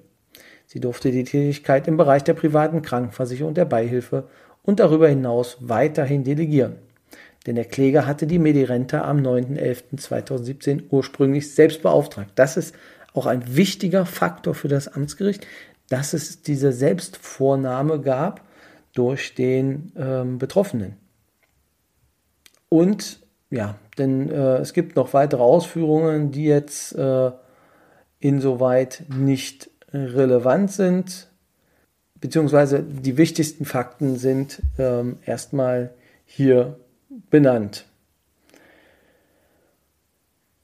Sie 0.65 0.79
durfte 0.79 1.11
die 1.11 1.25
Tätigkeit 1.25 1.87
im 1.87 1.97
Bereich 1.97 2.23
der 2.23 2.33
privaten 2.33 2.81
Krankenversicherung 2.81 3.49
und 3.49 3.57
der 3.57 3.65
Beihilfe 3.65 4.29
und 4.63 4.79
darüber 4.79 5.07
hinaus 5.07 5.57
weiterhin 5.59 6.23
delegieren. 6.23 6.77
Denn 7.45 7.55
der 7.55 7.65
Kläger 7.65 8.05
hatte 8.05 8.27
die 8.27 8.39
Medirenta 8.39 9.03
am 9.03 9.17
9.11.2017 9.17 10.83
ursprünglich 10.89 11.53
selbst 11.53 11.81
beauftragt. 11.81 12.31
Das 12.35 12.55
ist 12.55 12.75
auch 13.13 13.25
ein 13.25 13.55
wichtiger 13.55 14.05
Faktor 14.05 14.53
für 14.53 14.67
das 14.67 14.87
Amtsgericht, 14.87 15.45
dass 15.89 16.13
es 16.13 16.41
diese 16.41 16.71
Selbstvornahme 16.71 17.99
gab 17.99 18.41
durch 18.93 19.35
den 19.35 19.91
ähm, 19.97 20.37
Betroffenen. 20.37 20.97
Und 22.69 23.19
ja, 23.49 23.75
denn 23.97 24.29
äh, 24.29 24.57
es 24.57 24.73
gibt 24.73 24.95
noch 24.95 25.13
weitere 25.13 25.41
Ausführungen, 25.41 26.31
die 26.31 26.45
jetzt 26.45 26.95
äh, 26.95 27.31
insoweit 28.19 29.03
nicht 29.09 29.69
relevant 29.93 30.71
sind, 30.71 31.27
beziehungsweise 32.21 32.81
die 32.81 33.17
wichtigsten 33.17 33.65
Fakten 33.65 34.15
sind 34.15 34.61
ähm, 34.77 35.17
erstmal 35.25 35.93
hier 36.25 36.79
benannt. 37.29 37.85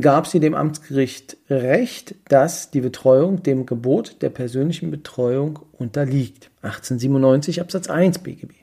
gab 0.00 0.26
sie 0.26 0.40
dem 0.40 0.54
Amtsgericht 0.54 1.36
Recht, 1.50 2.14
dass 2.28 2.70
die 2.70 2.80
Betreuung 2.80 3.42
dem 3.42 3.66
Gebot 3.66 4.22
der 4.22 4.30
persönlichen 4.30 4.90
Betreuung 4.90 5.60
unterliegt. 5.72 6.50
1897 6.62 7.60
Absatz 7.60 7.90
1 7.90 8.20
BGB. 8.20 8.54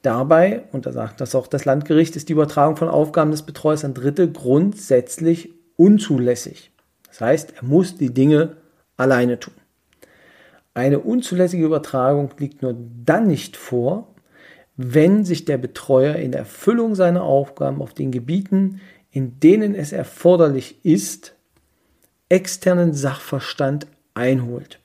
Dabei, 0.00 0.64
und 0.72 0.86
da 0.86 0.92
sagt 0.92 1.20
das 1.20 1.34
auch 1.34 1.46
das 1.46 1.66
Landgericht, 1.66 2.16
ist 2.16 2.30
die 2.30 2.32
Übertragung 2.32 2.76
von 2.76 2.88
Aufgaben 2.88 3.30
des 3.30 3.42
Betreuers 3.42 3.84
an 3.84 3.92
Dritte 3.92 4.30
grundsätzlich 4.30 5.50
unzulässig. 5.76 6.70
Das 7.08 7.20
heißt, 7.20 7.54
er 7.56 7.64
muss 7.64 7.96
die 7.96 8.12
Dinge 8.12 8.56
alleine 8.96 9.38
tun. 9.38 9.54
Eine 10.74 11.00
unzulässige 11.00 11.64
Übertragung 11.64 12.30
liegt 12.38 12.62
nur 12.62 12.76
dann 13.04 13.28
nicht 13.28 13.56
vor, 13.56 14.14
wenn 14.76 15.24
sich 15.24 15.44
der 15.44 15.58
Betreuer 15.58 16.16
in 16.16 16.32
Erfüllung 16.32 16.96
seiner 16.96 17.22
Aufgaben 17.22 17.80
auf 17.80 17.94
den 17.94 18.10
Gebieten, 18.10 18.80
in 19.12 19.38
denen 19.38 19.76
es 19.76 19.92
erforderlich 19.92 20.84
ist, 20.84 21.36
externen 22.28 22.92
Sachverstand 22.92 23.86
einholt. 24.14 24.80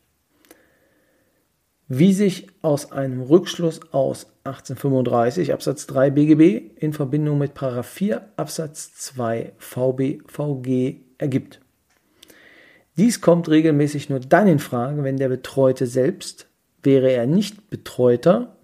Wie 1.88 2.14
sich 2.14 2.48
aus 2.62 2.92
einem 2.92 3.22
Rückschluss 3.22 3.82
aus 3.92 4.28
1835 4.44 5.54
Absatz 5.54 5.88
3 5.88 6.12
BGB 6.12 6.80
in 6.80 6.94
Verbindung 6.94 7.40
mit 7.40 7.54
4 7.58 8.30
Absatz 8.38 8.94
2 8.94 9.54
VBVG 9.58 10.98
ergibt. 11.18 11.62
Dies 13.00 13.22
kommt 13.22 13.48
regelmäßig 13.48 14.10
nur 14.10 14.20
dann 14.20 14.46
in 14.46 14.60
Frage, 14.60 15.06
wenn 15.06 15.16
der 15.16 15.30
Betreute 15.30 15.88
selbst, 15.88 16.48
wäre 16.84 17.10
er 17.10 17.26
nicht 17.28 17.70
Betreuter, 17.70 18.58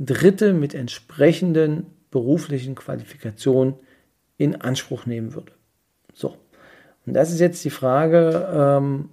Dritte 0.00 0.52
mit 0.52 0.74
entsprechenden 0.74 1.86
beruflichen 2.10 2.74
Qualifikationen 2.74 3.74
in 4.36 4.60
Anspruch 4.60 5.06
nehmen 5.06 5.32
würde. 5.32 5.52
So, 6.12 6.34
und 7.06 7.14
das 7.14 7.30
ist 7.30 7.38
jetzt 7.38 7.64
die 7.64 7.70
Frage, 7.70 8.48
ähm, 8.52 9.10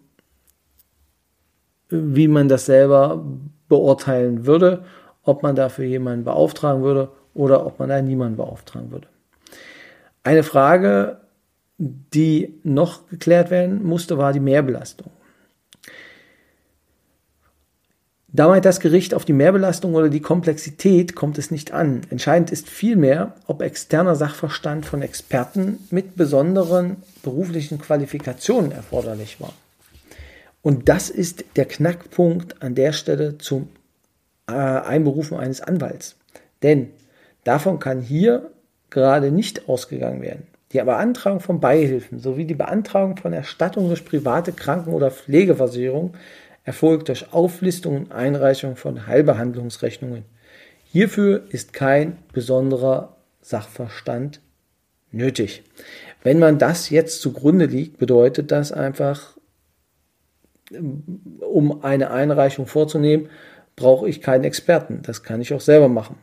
wie 1.90 2.28
man 2.28 2.50
das 2.50 2.66
selber 2.66 3.24
beurteilen 3.68 4.48
würde, 4.48 4.84
ob 5.22 5.44
man 5.44 5.56
dafür 5.56 5.86
jemanden 5.86 6.26
beauftragen 6.26 6.82
würde 6.82 7.12
oder 7.36 7.68
ob 7.68 7.78
man 7.78 7.90
da 7.90 8.02
niemanden 8.02 8.38
beauftragen 8.38 8.90
würde. 8.90 9.10
Eine 10.24 10.42
Frage, 10.42 11.22
die 11.78 12.54
noch 12.64 13.08
geklärt 13.10 13.52
werden 13.52 13.84
musste, 13.84 14.18
war 14.18 14.34
die 14.34 14.40
Mehrbelastung. 14.40 15.12
Da 18.36 18.50
meint 18.50 18.66
das 18.66 18.82
Gericht 18.82 19.14
auf 19.14 19.24
die 19.24 19.32
Mehrbelastung 19.32 19.94
oder 19.94 20.10
die 20.10 20.20
Komplexität 20.20 21.16
kommt 21.16 21.38
es 21.38 21.52
nicht 21.52 21.72
an. 21.72 22.02
Entscheidend 22.10 22.52
ist 22.52 22.68
vielmehr, 22.68 23.34
ob 23.48 23.62
externer 23.62 24.16
Sachverstand 24.16 24.86
von 24.86 25.02
Experten 25.02 25.80
mit 25.90 26.18
besonderen 26.18 26.98
beruflichen 27.24 27.80
Qualifikationen 27.80 28.74
erforderlich 28.74 29.40
war. 29.40 29.54
Und 30.62 30.90
das 30.90 31.10
ist 31.10 31.46
der 31.56 31.64
Knackpunkt 31.64 32.62
an 32.62 32.76
der 32.76 32.92
Stelle 32.92 33.38
zum 33.38 33.70
äh, 34.48 34.52
Einberufen 34.52 35.38
eines 35.38 35.62
Anwalts. 35.62 36.18
Denn 36.62 36.90
davon 37.46 37.80
kann 37.80 38.02
hier 38.02 38.52
gerade 38.90 39.32
nicht 39.32 39.70
ausgegangen 39.70 40.22
werden. 40.22 40.48
Die 40.72 40.80
Beantragung 40.80 41.40
von 41.40 41.60
Beihilfen 41.60 42.20
sowie 42.20 42.46
die 42.46 42.56
Beantragung 42.56 43.18
von 43.18 43.34
Erstattung 43.34 43.88
durch 43.88 44.04
private 44.04 44.52
Kranken- 44.52 44.94
oder 44.94 45.12
Pflegeversicherung 45.12 46.14
erfolgt 46.64 47.08
durch 47.10 47.32
Auflistung 47.32 47.98
und 47.98 48.12
Einreichung 48.12 48.76
von 48.76 49.08
Heilbehandlungsrechnungen. 49.08 50.26
Hierfür 50.86 51.44
ist 51.50 51.74
kein 51.74 52.18
besonderer 52.34 53.16
Sachverstand 53.42 54.42
nötig. 55.12 55.64
Wenn 56.24 56.40
man 56.40 56.58
das 56.58 56.90
jetzt 56.90 57.22
zugrunde 57.22 57.66
liegt, 57.66 57.98
bedeutet 57.98 58.52
das 58.52 58.72
einfach, 58.72 59.38
um 61.40 61.84
eine 61.84 62.10
Einreichung 62.10 62.66
vorzunehmen, 62.66 63.30
brauche 63.76 64.10
ich 64.10 64.22
keinen 64.22 64.44
Experten. 64.44 65.02
Das 65.04 65.22
kann 65.22 65.42
ich 65.42 65.54
auch 65.54 65.62
selber 65.62 65.88
machen. 65.88 66.18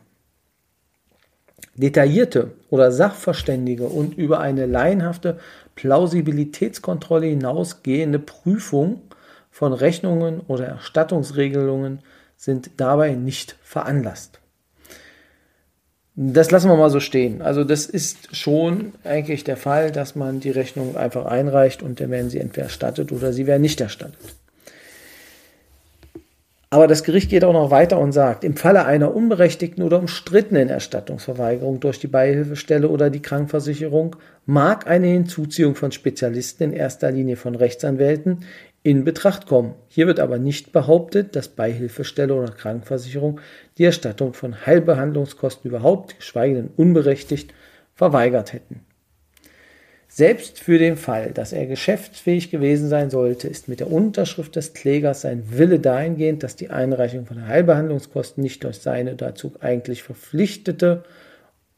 Detaillierte 1.75 2.51
oder 2.69 2.91
sachverständige 2.91 3.85
und 3.85 4.17
über 4.17 4.39
eine 4.39 4.65
laienhafte 4.65 5.39
Plausibilitätskontrolle 5.75 7.27
hinausgehende 7.27 8.19
Prüfung 8.19 9.01
von 9.49 9.73
Rechnungen 9.73 10.39
oder 10.41 10.67
Erstattungsregelungen 10.67 11.99
sind 12.37 12.71
dabei 12.77 13.13
nicht 13.13 13.55
veranlasst. 13.63 14.39
Das 16.15 16.51
lassen 16.51 16.69
wir 16.69 16.75
mal 16.75 16.91
so 16.91 16.99
stehen. 16.99 17.41
Also 17.41 17.63
das 17.63 17.87
ist 17.87 18.35
schon 18.35 18.93
eigentlich 19.03 19.43
der 19.43 19.57
Fall, 19.57 19.91
dass 19.91 20.15
man 20.15 20.39
die 20.39 20.51
Rechnung 20.51 20.95
einfach 20.95 21.25
einreicht 21.25 21.81
und 21.81 21.99
dann 21.99 22.11
werden 22.11 22.29
sie 22.29 22.39
entweder 22.39 22.65
erstattet 22.65 23.11
oder 23.11 23.33
sie 23.33 23.47
werden 23.47 23.63
nicht 23.63 23.81
erstattet. 23.81 24.19
Aber 26.73 26.87
das 26.87 27.03
Gericht 27.03 27.29
geht 27.29 27.43
auch 27.43 27.53
noch 27.53 27.69
weiter 27.69 27.99
und 27.99 28.13
sagt, 28.13 28.43
im 28.43 28.55
Falle 28.55 28.85
einer 28.85 29.13
unberechtigten 29.13 29.83
oder 29.83 29.99
umstrittenen 29.99 30.69
Erstattungsverweigerung 30.69 31.79
durch 31.79 31.99
die 31.99 32.07
Beihilfestelle 32.07 32.89
oder 32.89 33.11
die 33.11 33.21
Krankenversicherung 33.21 34.15
mag 34.47 34.87
eine 34.87 35.05
Hinzuziehung 35.05 35.75
von 35.75 35.91
Spezialisten, 35.91 36.63
in 36.63 36.73
erster 36.73 37.11
Linie 37.11 37.35
von 37.35 37.53
Rechtsanwälten, 37.53 38.45
in 38.81 39.03
Betracht 39.03 39.45
kommen. 39.45 39.75
Hier 39.87 40.07
wird 40.07 40.19
aber 40.19 40.39
nicht 40.39 40.71
behauptet, 40.71 41.35
dass 41.35 41.47
Beihilfestelle 41.47 42.33
oder 42.33 42.51
Krankenversicherung 42.51 43.39
die 43.77 43.85
Erstattung 43.85 44.33
von 44.33 44.65
Heilbehandlungskosten 44.65 45.69
überhaupt, 45.69 46.17
geschweige 46.17 46.55
denn 46.55 46.71
unberechtigt, 46.75 47.53
verweigert 47.93 48.51
hätten. 48.51 48.83
Selbst 50.15 50.59
für 50.59 50.77
den 50.77 50.95
Fall, 50.95 51.31
dass 51.31 51.53
er 51.53 51.65
geschäftsfähig 51.65 52.51
gewesen 52.51 52.87
sein 52.87 53.09
sollte, 53.09 53.47
ist 53.47 53.67
mit 53.67 53.79
der 53.79 53.91
Unterschrift 53.91 54.55
des 54.55 54.75
Klägers 54.75 55.21
sein 55.21 55.57
Wille 55.57 55.79
dahingehend, 55.79 56.43
dass 56.43 56.55
die 56.55 56.69
Einreichung 56.69 57.25
von 57.25 57.47
Heilbehandlungskosten 57.47 58.43
nicht 58.43 58.63
durch 58.63 58.77
seine 58.77 59.15
dazu 59.15 59.53
eigentlich 59.59 60.03
verpflichtete 60.03 61.03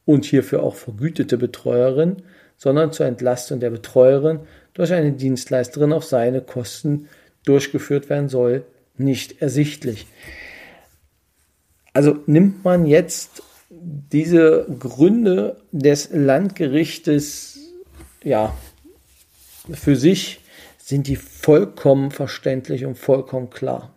und 0.04 0.26
hierfür 0.26 0.64
auch 0.64 0.76
vergütete 0.76 1.38
Betreuerin, 1.38 2.24
sondern 2.58 2.92
zur 2.92 3.06
Entlastung 3.06 3.62
der 3.62 3.70
Betreuerin 3.70 4.42
durch 4.74 4.92
eine 4.92 5.14
Dienstleisterin 5.14 5.94
auf 5.94 6.04
seine 6.04 6.42
Kosten 6.42 7.08
durchgeführt 7.46 8.10
werden 8.10 8.28
soll, 8.28 8.66
nicht 8.98 9.42
ersichtlich. 9.42 10.08
Also 11.94 12.18
nimmt 12.26 12.66
man 12.66 12.86
jetzt 12.86 13.44
diese 13.70 14.68
Gründe 14.78 15.56
des 15.72 16.10
Landgerichtes 16.12 17.55
ja, 18.26 18.54
für 19.72 19.96
sich 19.96 20.42
sind 20.78 21.08
die 21.08 21.16
vollkommen 21.16 22.12
verständlich 22.12 22.86
und 22.86 22.98
vollkommen 22.98 23.50
klar. 23.50 23.94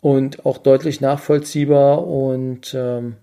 Und 0.00 0.46
auch 0.46 0.58
deutlich 0.58 1.00
nachvollziehbar 1.00 2.06
und 2.06 2.74
ähm, 2.74 3.16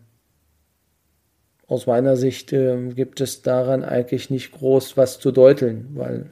aus 1.68 1.86
meiner 1.88 2.18
Sicht 2.18 2.52
äh, 2.52 2.90
gibt 2.90 3.22
es 3.22 3.42
daran 3.42 3.84
eigentlich 3.84 4.30
nicht 4.30 4.52
groß 4.52 4.98
was 4.98 5.20
zu 5.20 5.32
deuteln, 5.32 5.90
weil 5.94 6.32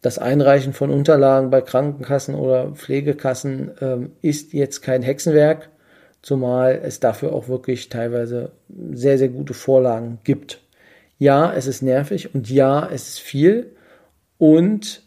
das 0.00 0.18
Einreichen 0.18 0.72
von 0.72 0.90
Unterlagen 0.90 1.50
bei 1.50 1.60
Krankenkassen 1.60 2.34
oder 2.34 2.72
Pflegekassen 2.72 3.72
ähm, 3.80 4.12
ist 4.22 4.52
jetzt 4.52 4.82
kein 4.82 5.02
Hexenwerk, 5.02 5.68
zumal 6.22 6.80
es 6.82 7.00
dafür 7.00 7.32
auch 7.32 7.48
wirklich 7.48 7.88
teilweise 7.88 8.52
sehr, 8.92 9.18
sehr 9.18 9.28
gute 9.28 9.54
Vorlagen 9.54 10.20
gibt 10.24 10.63
ja, 11.18 11.52
es 11.52 11.66
ist 11.66 11.82
nervig 11.82 12.34
und 12.34 12.50
ja, 12.50 12.88
es 12.90 13.08
ist 13.08 13.20
viel. 13.20 13.74
Und 14.38 15.02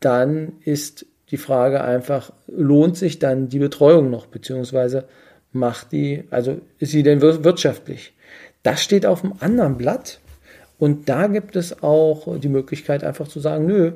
dann 0.00 0.54
ist 0.64 1.06
die 1.30 1.36
Frage 1.36 1.82
einfach, 1.82 2.32
lohnt 2.48 2.96
sich 2.96 3.18
dann 3.18 3.48
die 3.48 3.58
Betreuung 3.58 4.10
noch, 4.10 4.26
beziehungsweise 4.26 5.04
macht 5.52 5.92
die, 5.92 6.24
also 6.30 6.60
ist 6.78 6.92
sie 6.92 7.02
denn 7.02 7.20
wirtschaftlich? 7.20 8.14
Das 8.62 8.82
steht 8.82 9.06
auf 9.06 9.20
dem 9.20 9.34
anderen 9.40 9.76
Blatt 9.76 10.20
und 10.78 11.08
da 11.08 11.26
gibt 11.26 11.56
es 11.56 11.82
auch 11.82 12.38
die 12.38 12.48
Möglichkeit 12.48 13.04
einfach 13.04 13.28
zu 13.28 13.40
sagen, 13.40 13.66
nö, 13.66 13.92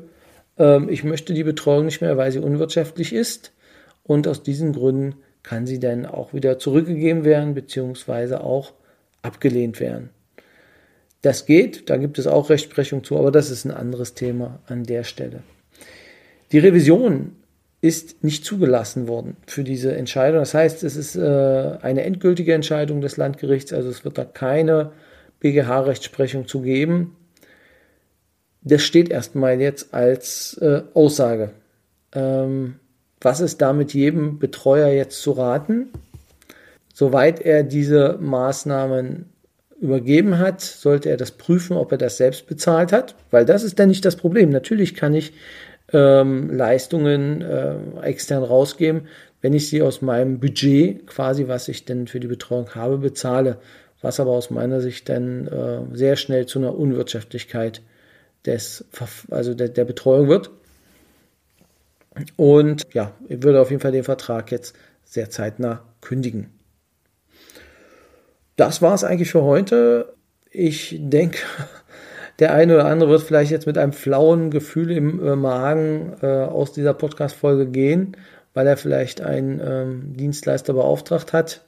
ähm, 0.59 0.89
ich 0.89 1.05
möchte 1.05 1.35
die 1.35 1.45
Betreuung 1.45 1.87
nicht 1.87 2.01
mehr, 2.01 2.17
weil 2.17 2.31
sie 2.31 2.39
unwirtschaftlich 2.39 3.13
ist 3.13 3.53
und 4.05 4.29
aus 4.29 4.43
diesen 4.43 4.73
Gründen 4.73 5.17
kann 5.43 5.67
sie 5.67 5.79
dann 5.79 6.07
auch 6.07 6.33
wieder 6.33 6.59
zurückgegeben 6.59 7.25
werden, 7.25 7.55
beziehungsweise 7.55 8.43
auch 8.43 8.73
abgelehnt 9.23 9.81
werden. 9.81 10.11
Das 11.25 11.47
geht, 11.47 11.89
da 11.89 11.97
gibt 11.97 12.19
es 12.19 12.27
auch 12.27 12.51
Rechtsprechung 12.51 13.03
zu, 13.03 13.17
aber 13.17 13.31
das 13.31 13.51
ist 13.51 13.65
ein 13.65 13.71
anderes 13.71 14.13
Thema 14.13 14.59
an 14.67 14.85
der 14.85 15.05
Stelle. 15.05 15.43
Die 16.53 16.59
Revision 16.59 17.33
ist 17.81 18.23
nicht 18.23 18.45
zugelassen 18.45 19.09
worden 19.09 19.39
für 19.47 19.65
diese 19.65 19.97
Entscheidung. 19.97 20.41
Das 20.41 20.53
heißt, 20.53 20.85
es 20.85 20.97
ist 20.97 21.17
äh, 21.17 21.79
eine 21.81 22.03
endgültige 22.03 22.53
Entscheidung 22.53 23.01
des 23.01 23.17
Landgerichts, 23.17 23.73
also 23.73 23.89
es 23.89 24.05
wird 24.05 24.19
da 24.19 24.27
keine 24.27 24.93
BGH-Rechtsprechung 25.41 26.47
zu 26.47 26.61
geben. 26.61 27.17
Das 28.61 28.83
steht 28.83 29.09
erstmal 29.09 29.59
jetzt 29.63 29.95
als 29.95 30.59
äh, 30.61 30.83
Aussage. 30.93 31.53
Ähm, 32.13 32.75
was 33.23 33.41
ist 33.41 33.63
damit 33.63 33.95
jedem 33.95 34.39
Betreuer 34.39 34.89
jetzt 34.89 35.23
zu 35.23 35.33
raten? 35.33 35.89
Soweit 36.93 37.41
er 37.41 37.63
diese 37.63 38.19
Maßnahmen 38.21 39.31
übergeben 39.85 40.39
hat, 40.39 40.63
sollte 40.63 41.11
er 41.11 41.17
das 41.17 41.33
prüfen, 41.33 41.77
ob 41.77 41.93
er 41.93 41.99
das 41.99 42.17
selbst 42.17 42.47
bezahlt 42.47 42.91
hat, 42.91 43.15
weil 43.31 43.45
das 43.45 43.63
ist 43.63 43.79
dann 43.79 43.89
nicht 43.89 44.05
das 44.05 44.17
Problem. 44.17 44.49
Natürlich 44.49 44.95
kann 44.95 45.15
ich 45.15 45.35
ähm, 45.93 46.51
Leistungen 46.51 47.43
äh, 47.43 47.77
extern 48.03 48.43
rausgeben, 48.43 49.03
wenn 49.43 49.53
ich 49.53 49.69
sie 49.69 49.83
aus 49.83 50.01
meinem 50.01 50.41
Budget, 50.41 51.07
quasi 51.07 51.49
was 51.49 51.69
ich 51.69 51.85
denn 51.85 52.07
für 52.07 52.19
die 52.19 52.27
Betreuung 52.27 52.75
habe, 52.75 52.97
bezahle, 52.97 53.59
was 54.01 54.19
aber 54.21 54.31
aus 54.31 54.49
meiner 54.51 54.81
Sicht 54.81 55.09
dann 55.11 55.47
äh, 55.47 55.81
sehr 55.93 56.17
schnell 56.17 56.47
zu 56.47 56.59
einer 56.59 56.75
Unwirtschaftlichkeit 56.75 57.83
des, 58.47 58.87
also 59.31 59.53
der, 59.53 59.69
der 59.69 59.85
Betreuung 59.85 60.29
wird. 60.29 60.51
Und 62.37 62.87
ja, 62.95 63.13
ich 63.29 63.43
würde 63.43 63.61
auf 63.61 63.71
jeden 63.71 63.83
Fall 63.83 63.93
den 63.93 64.05
Vertrag 64.05 64.51
jetzt 64.51 64.75
sehr 65.05 65.29
zeitnah 65.29 65.83
kündigen 66.01 66.49
das 68.57 68.83
war 68.83 68.95
es 68.95 69.05
eigentlich 69.05 69.31
für 69.31 69.43
heute. 69.43 70.15
Ich 70.51 70.97
denke, 70.99 71.39
der 72.39 72.55
eine 72.55 72.75
oder 72.75 72.87
andere 72.87 73.11
wird 73.11 73.23
vielleicht 73.23 73.51
jetzt 73.51 73.67
mit 73.67 73.79
einem 73.79 73.93
flauen 73.93 74.51
Gefühl 74.51 74.91
im 74.91 75.25
äh, 75.25 75.37
Magen 75.37 76.15
äh, 76.23 76.27
aus 76.27 76.73
dieser 76.73 76.95
Podcast-Folge 76.95 77.67
gehen, 77.67 78.17
weil 78.55 78.67
er 78.67 78.77
vielleicht 78.77 79.21
einen 79.21 79.61
ähm, 79.65 80.17
Dienstleister 80.17 80.73
beauftragt 80.73 81.33
hat. 81.33 81.63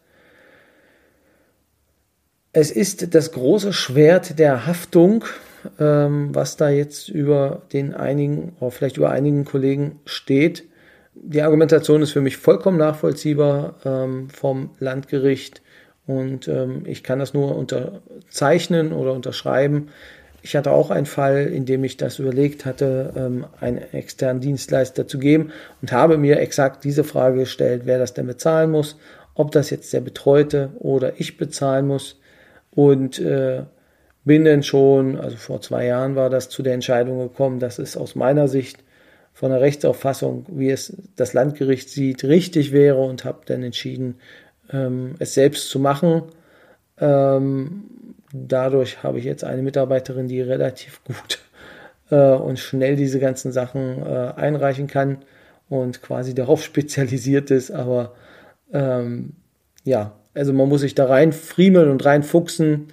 Es 2.52 2.70
ist 2.70 3.14
das 3.14 3.32
große 3.32 3.72
Schwert 3.72 4.38
der 4.38 4.66
Haftung, 4.66 5.24
ähm, 5.78 6.34
was 6.34 6.56
da 6.56 6.70
jetzt 6.70 7.08
über 7.08 7.62
den 7.72 7.92
einigen, 7.92 8.56
oder 8.60 8.70
vielleicht 8.70 8.96
über 8.96 9.10
einigen 9.10 9.44
Kollegen 9.44 10.00
steht. 10.06 10.64
Die 11.14 11.42
Argumentation 11.42 12.02
ist 12.02 12.12
für 12.12 12.20
mich 12.20 12.36
vollkommen 12.36 12.78
nachvollziehbar 12.78 13.74
ähm, 13.84 14.30
vom 14.30 14.70
Landgericht 14.78 15.60
und 16.06 16.46
ähm, 16.48 16.82
ich 16.86 17.02
kann 17.02 17.18
das 17.18 17.34
nur 17.34 17.56
unterzeichnen 17.56 18.92
oder 18.92 19.12
unterschreiben. 19.12 19.88
Ich 20.42 20.54
hatte 20.54 20.70
auch 20.70 20.90
einen 20.90 21.06
Fall, 21.06 21.46
in 21.46 21.66
dem 21.66 21.82
ich 21.82 21.96
das 21.96 22.20
überlegt 22.20 22.64
hatte, 22.64 23.12
ähm, 23.16 23.46
einen 23.60 23.78
externen 23.92 24.40
Dienstleister 24.40 25.08
zu 25.08 25.18
geben 25.18 25.50
und 25.82 25.90
habe 25.90 26.18
mir 26.18 26.38
exakt 26.38 26.84
diese 26.84 27.02
Frage 27.02 27.40
gestellt, 27.40 27.82
wer 27.84 27.98
das 27.98 28.14
denn 28.14 28.26
bezahlen 28.28 28.70
muss, 28.70 28.96
ob 29.34 29.50
das 29.50 29.70
jetzt 29.70 29.92
der 29.92 30.00
Betreute 30.00 30.70
oder 30.78 31.18
ich 31.18 31.36
bezahlen 31.36 31.88
muss. 31.88 32.20
Und 32.70 33.18
äh, 33.18 33.62
bin 34.24 34.44
dann 34.44 34.62
schon, 34.62 35.18
also 35.18 35.36
vor 35.36 35.60
zwei 35.60 35.86
Jahren 35.86 36.14
war 36.14 36.30
das 36.30 36.48
zu 36.48 36.62
der 36.62 36.74
Entscheidung 36.74 37.18
gekommen, 37.18 37.58
dass 37.58 37.78
es 37.78 37.96
aus 37.96 38.14
meiner 38.14 38.48
Sicht 38.48 38.78
von 39.32 39.50
der 39.50 39.60
Rechtsauffassung, 39.60 40.46
wie 40.48 40.70
es 40.70 40.96
das 41.16 41.32
Landgericht 41.32 41.90
sieht, 41.90 42.24
richtig 42.24 42.72
wäre 42.72 42.98
und 42.98 43.24
habe 43.24 43.40
dann 43.46 43.62
entschieden, 43.62 44.16
ähm, 44.72 45.14
es 45.18 45.34
selbst 45.34 45.70
zu 45.70 45.78
machen. 45.78 46.22
Ähm, 46.98 47.84
dadurch 48.32 49.02
habe 49.02 49.18
ich 49.18 49.24
jetzt 49.24 49.44
eine 49.44 49.62
Mitarbeiterin, 49.62 50.28
die 50.28 50.40
relativ 50.40 51.02
gut 51.04 51.40
äh, 52.10 52.32
und 52.32 52.58
schnell 52.58 52.96
diese 52.96 53.20
ganzen 53.20 53.52
Sachen 53.52 54.02
äh, 54.02 54.32
einreichen 54.36 54.86
kann 54.86 55.18
und 55.68 56.02
quasi 56.02 56.34
darauf 56.34 56.62
spezialisiert 56.62 57.50
ist. 57.50 57.70
Aber 57.70 58.14
ähm, 58.72 59.34
ja, 59.84 60.12
also 60.34 60.52
man 60.52 60.68
muss 60.68 60.82
sich 60.82 60.94
da 60.94 61.06
rein 61.06 61.32
friemeln 61.32 61.90
und 61.90 62.04
reinfuchsen 62.04 62.88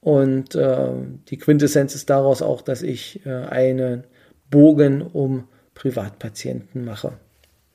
Und 0.00 0.54
äh, 0.54 0.88
die 1.28 1.38
Quintessenz 1.38 1.94
ist 1.94 2.10
daraus 2.10 2.42
auch, 2.42 2.62
dass 2.62 2.82
ich 2.82 3.24
äh, 3.26 3.30
einen 3.30 4.04
Bogen 4.50 5.02
um 5.02 5.48
Privatpatienten 5.74 6.84
mache. 6.84 7.12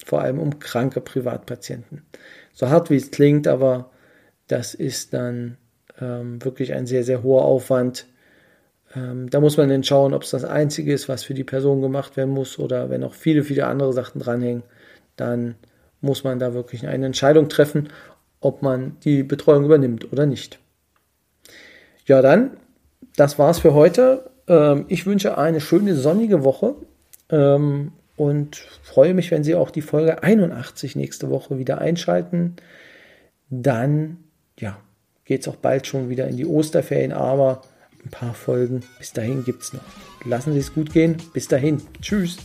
Vor 0.05 0.21
allem 0.21 0.39
um 0.39 0.59
kranke 0.59 0.99
Privatpatienten. 0.99 2.03
So 2.53 2.69
hart 2.69 2.89
wie 2.89 2.95
es 2.95 3.11
klingt, 3.11 3.47
aber 3.47 3.89
das 4.47 4.73
ist 4.73 5.13
dann 5.13 5.57
ähm, 5.99 6.43
wirklich 6.43 6.73
ein 6.73 6.85
sehr, 6.85 7.03
sehr 7.03 7.23
hoher 7.23 7.43
Aufwand. 7.43 8.05
Ähm, 8.95 9.29
da 9.29 9.39
muss 9.39 9.57
man 9.57 9.69
dann 9.69 9.83
schauen, 9.83 10.13
ob 10.13 10.23
es 10.23 10.29
das 10.29 10.45
Einzige 10.45 10.93
ist, 10.93 11.09
was 11.09 11.23
für 11.23 11.33
die 11.33 11.43
Person 11.43 11.81
gemacht 11.81 12.15
werden 12.15 12.33
muss 12.33 12.59
oder 12.59 12.89
wenn 12.89 13.03
auch 13.03 13.13
viele, 13.13 13.43
viele 13.43 13.65
andere 13.67 13.93
Sachen 13.93 14.21
dranhängen, 14.21 14.63
dann 15.15 15.55
muss 16.01 16.23
man 16.23 16.39
da 16.39 16.53
wirklich 16.53 16.87
eine 16.87 17.05
Entscheidung 17.05 17.49
treffen, 17.49 17.89
ob 18.39 18.61
man 18.61 18.97
die 19.03 19.23
Betreuung 19.23 19.65
übernimmt 19.65 20.11
oder 20.11 20.25
nicht. 20.25 20.59
Ja, 22.05 22.21
dann, 22.21 22.57
das 23.15 23.39
war's 23.39 23.59
für 23.59 23.73
heute. 23.73 24.29
Ähm, 24.47 24.85
ich 24.89 25.05
wünsche 25.05 25.37
eine 25.37 25.61
schöne 25.61 25.95
sonnige 25.95 26.43
Woche 26.43 26.75
ähm, 27.29 27.93
und 28.15 28.55
freue 28.83 29.13
mich, 29.13 29.31
wenn 29.31 29.43
Sie 29.43 29.55
auch 29.55 29.71
die 29.71 29.81
Folge 29.81 30.23
81 30.23 30.95
nächste 30.95 31.29
Woche 31.29 31.57
wieder 31.57 31.79
einschalten. 31.79 32.55
Dann, 33.49 34.17
ja, 34.59 34.79
geht 35.25 35.41
es 35.41 35.47
auch 35.47 35.55
bald 35.55 35.87
schon 35.87 36.09
wieder 36.09 36.27
in 36.27 36.37
die 36.37 36.45
Osterferien, 36.45 37.11
aber 37.11 37.61
ein 38.03 38.11
paar 38.11 38.33
Folgen 38.33 38.83
bis 38.99 39.13
dahin 39.13 39.43
gibt 39.43 39.63
es 39.63 39.73
noch. 39.73 39.83
Lassen 40.25 40.53
Sie 40.53 40.59
es 40.59 40.73
gut 40.73 40.91
gehen. 40.93 41.17
Bis 41.33 41.47
dahin. 41.47 41.81
Tschüss. 42.01 42.37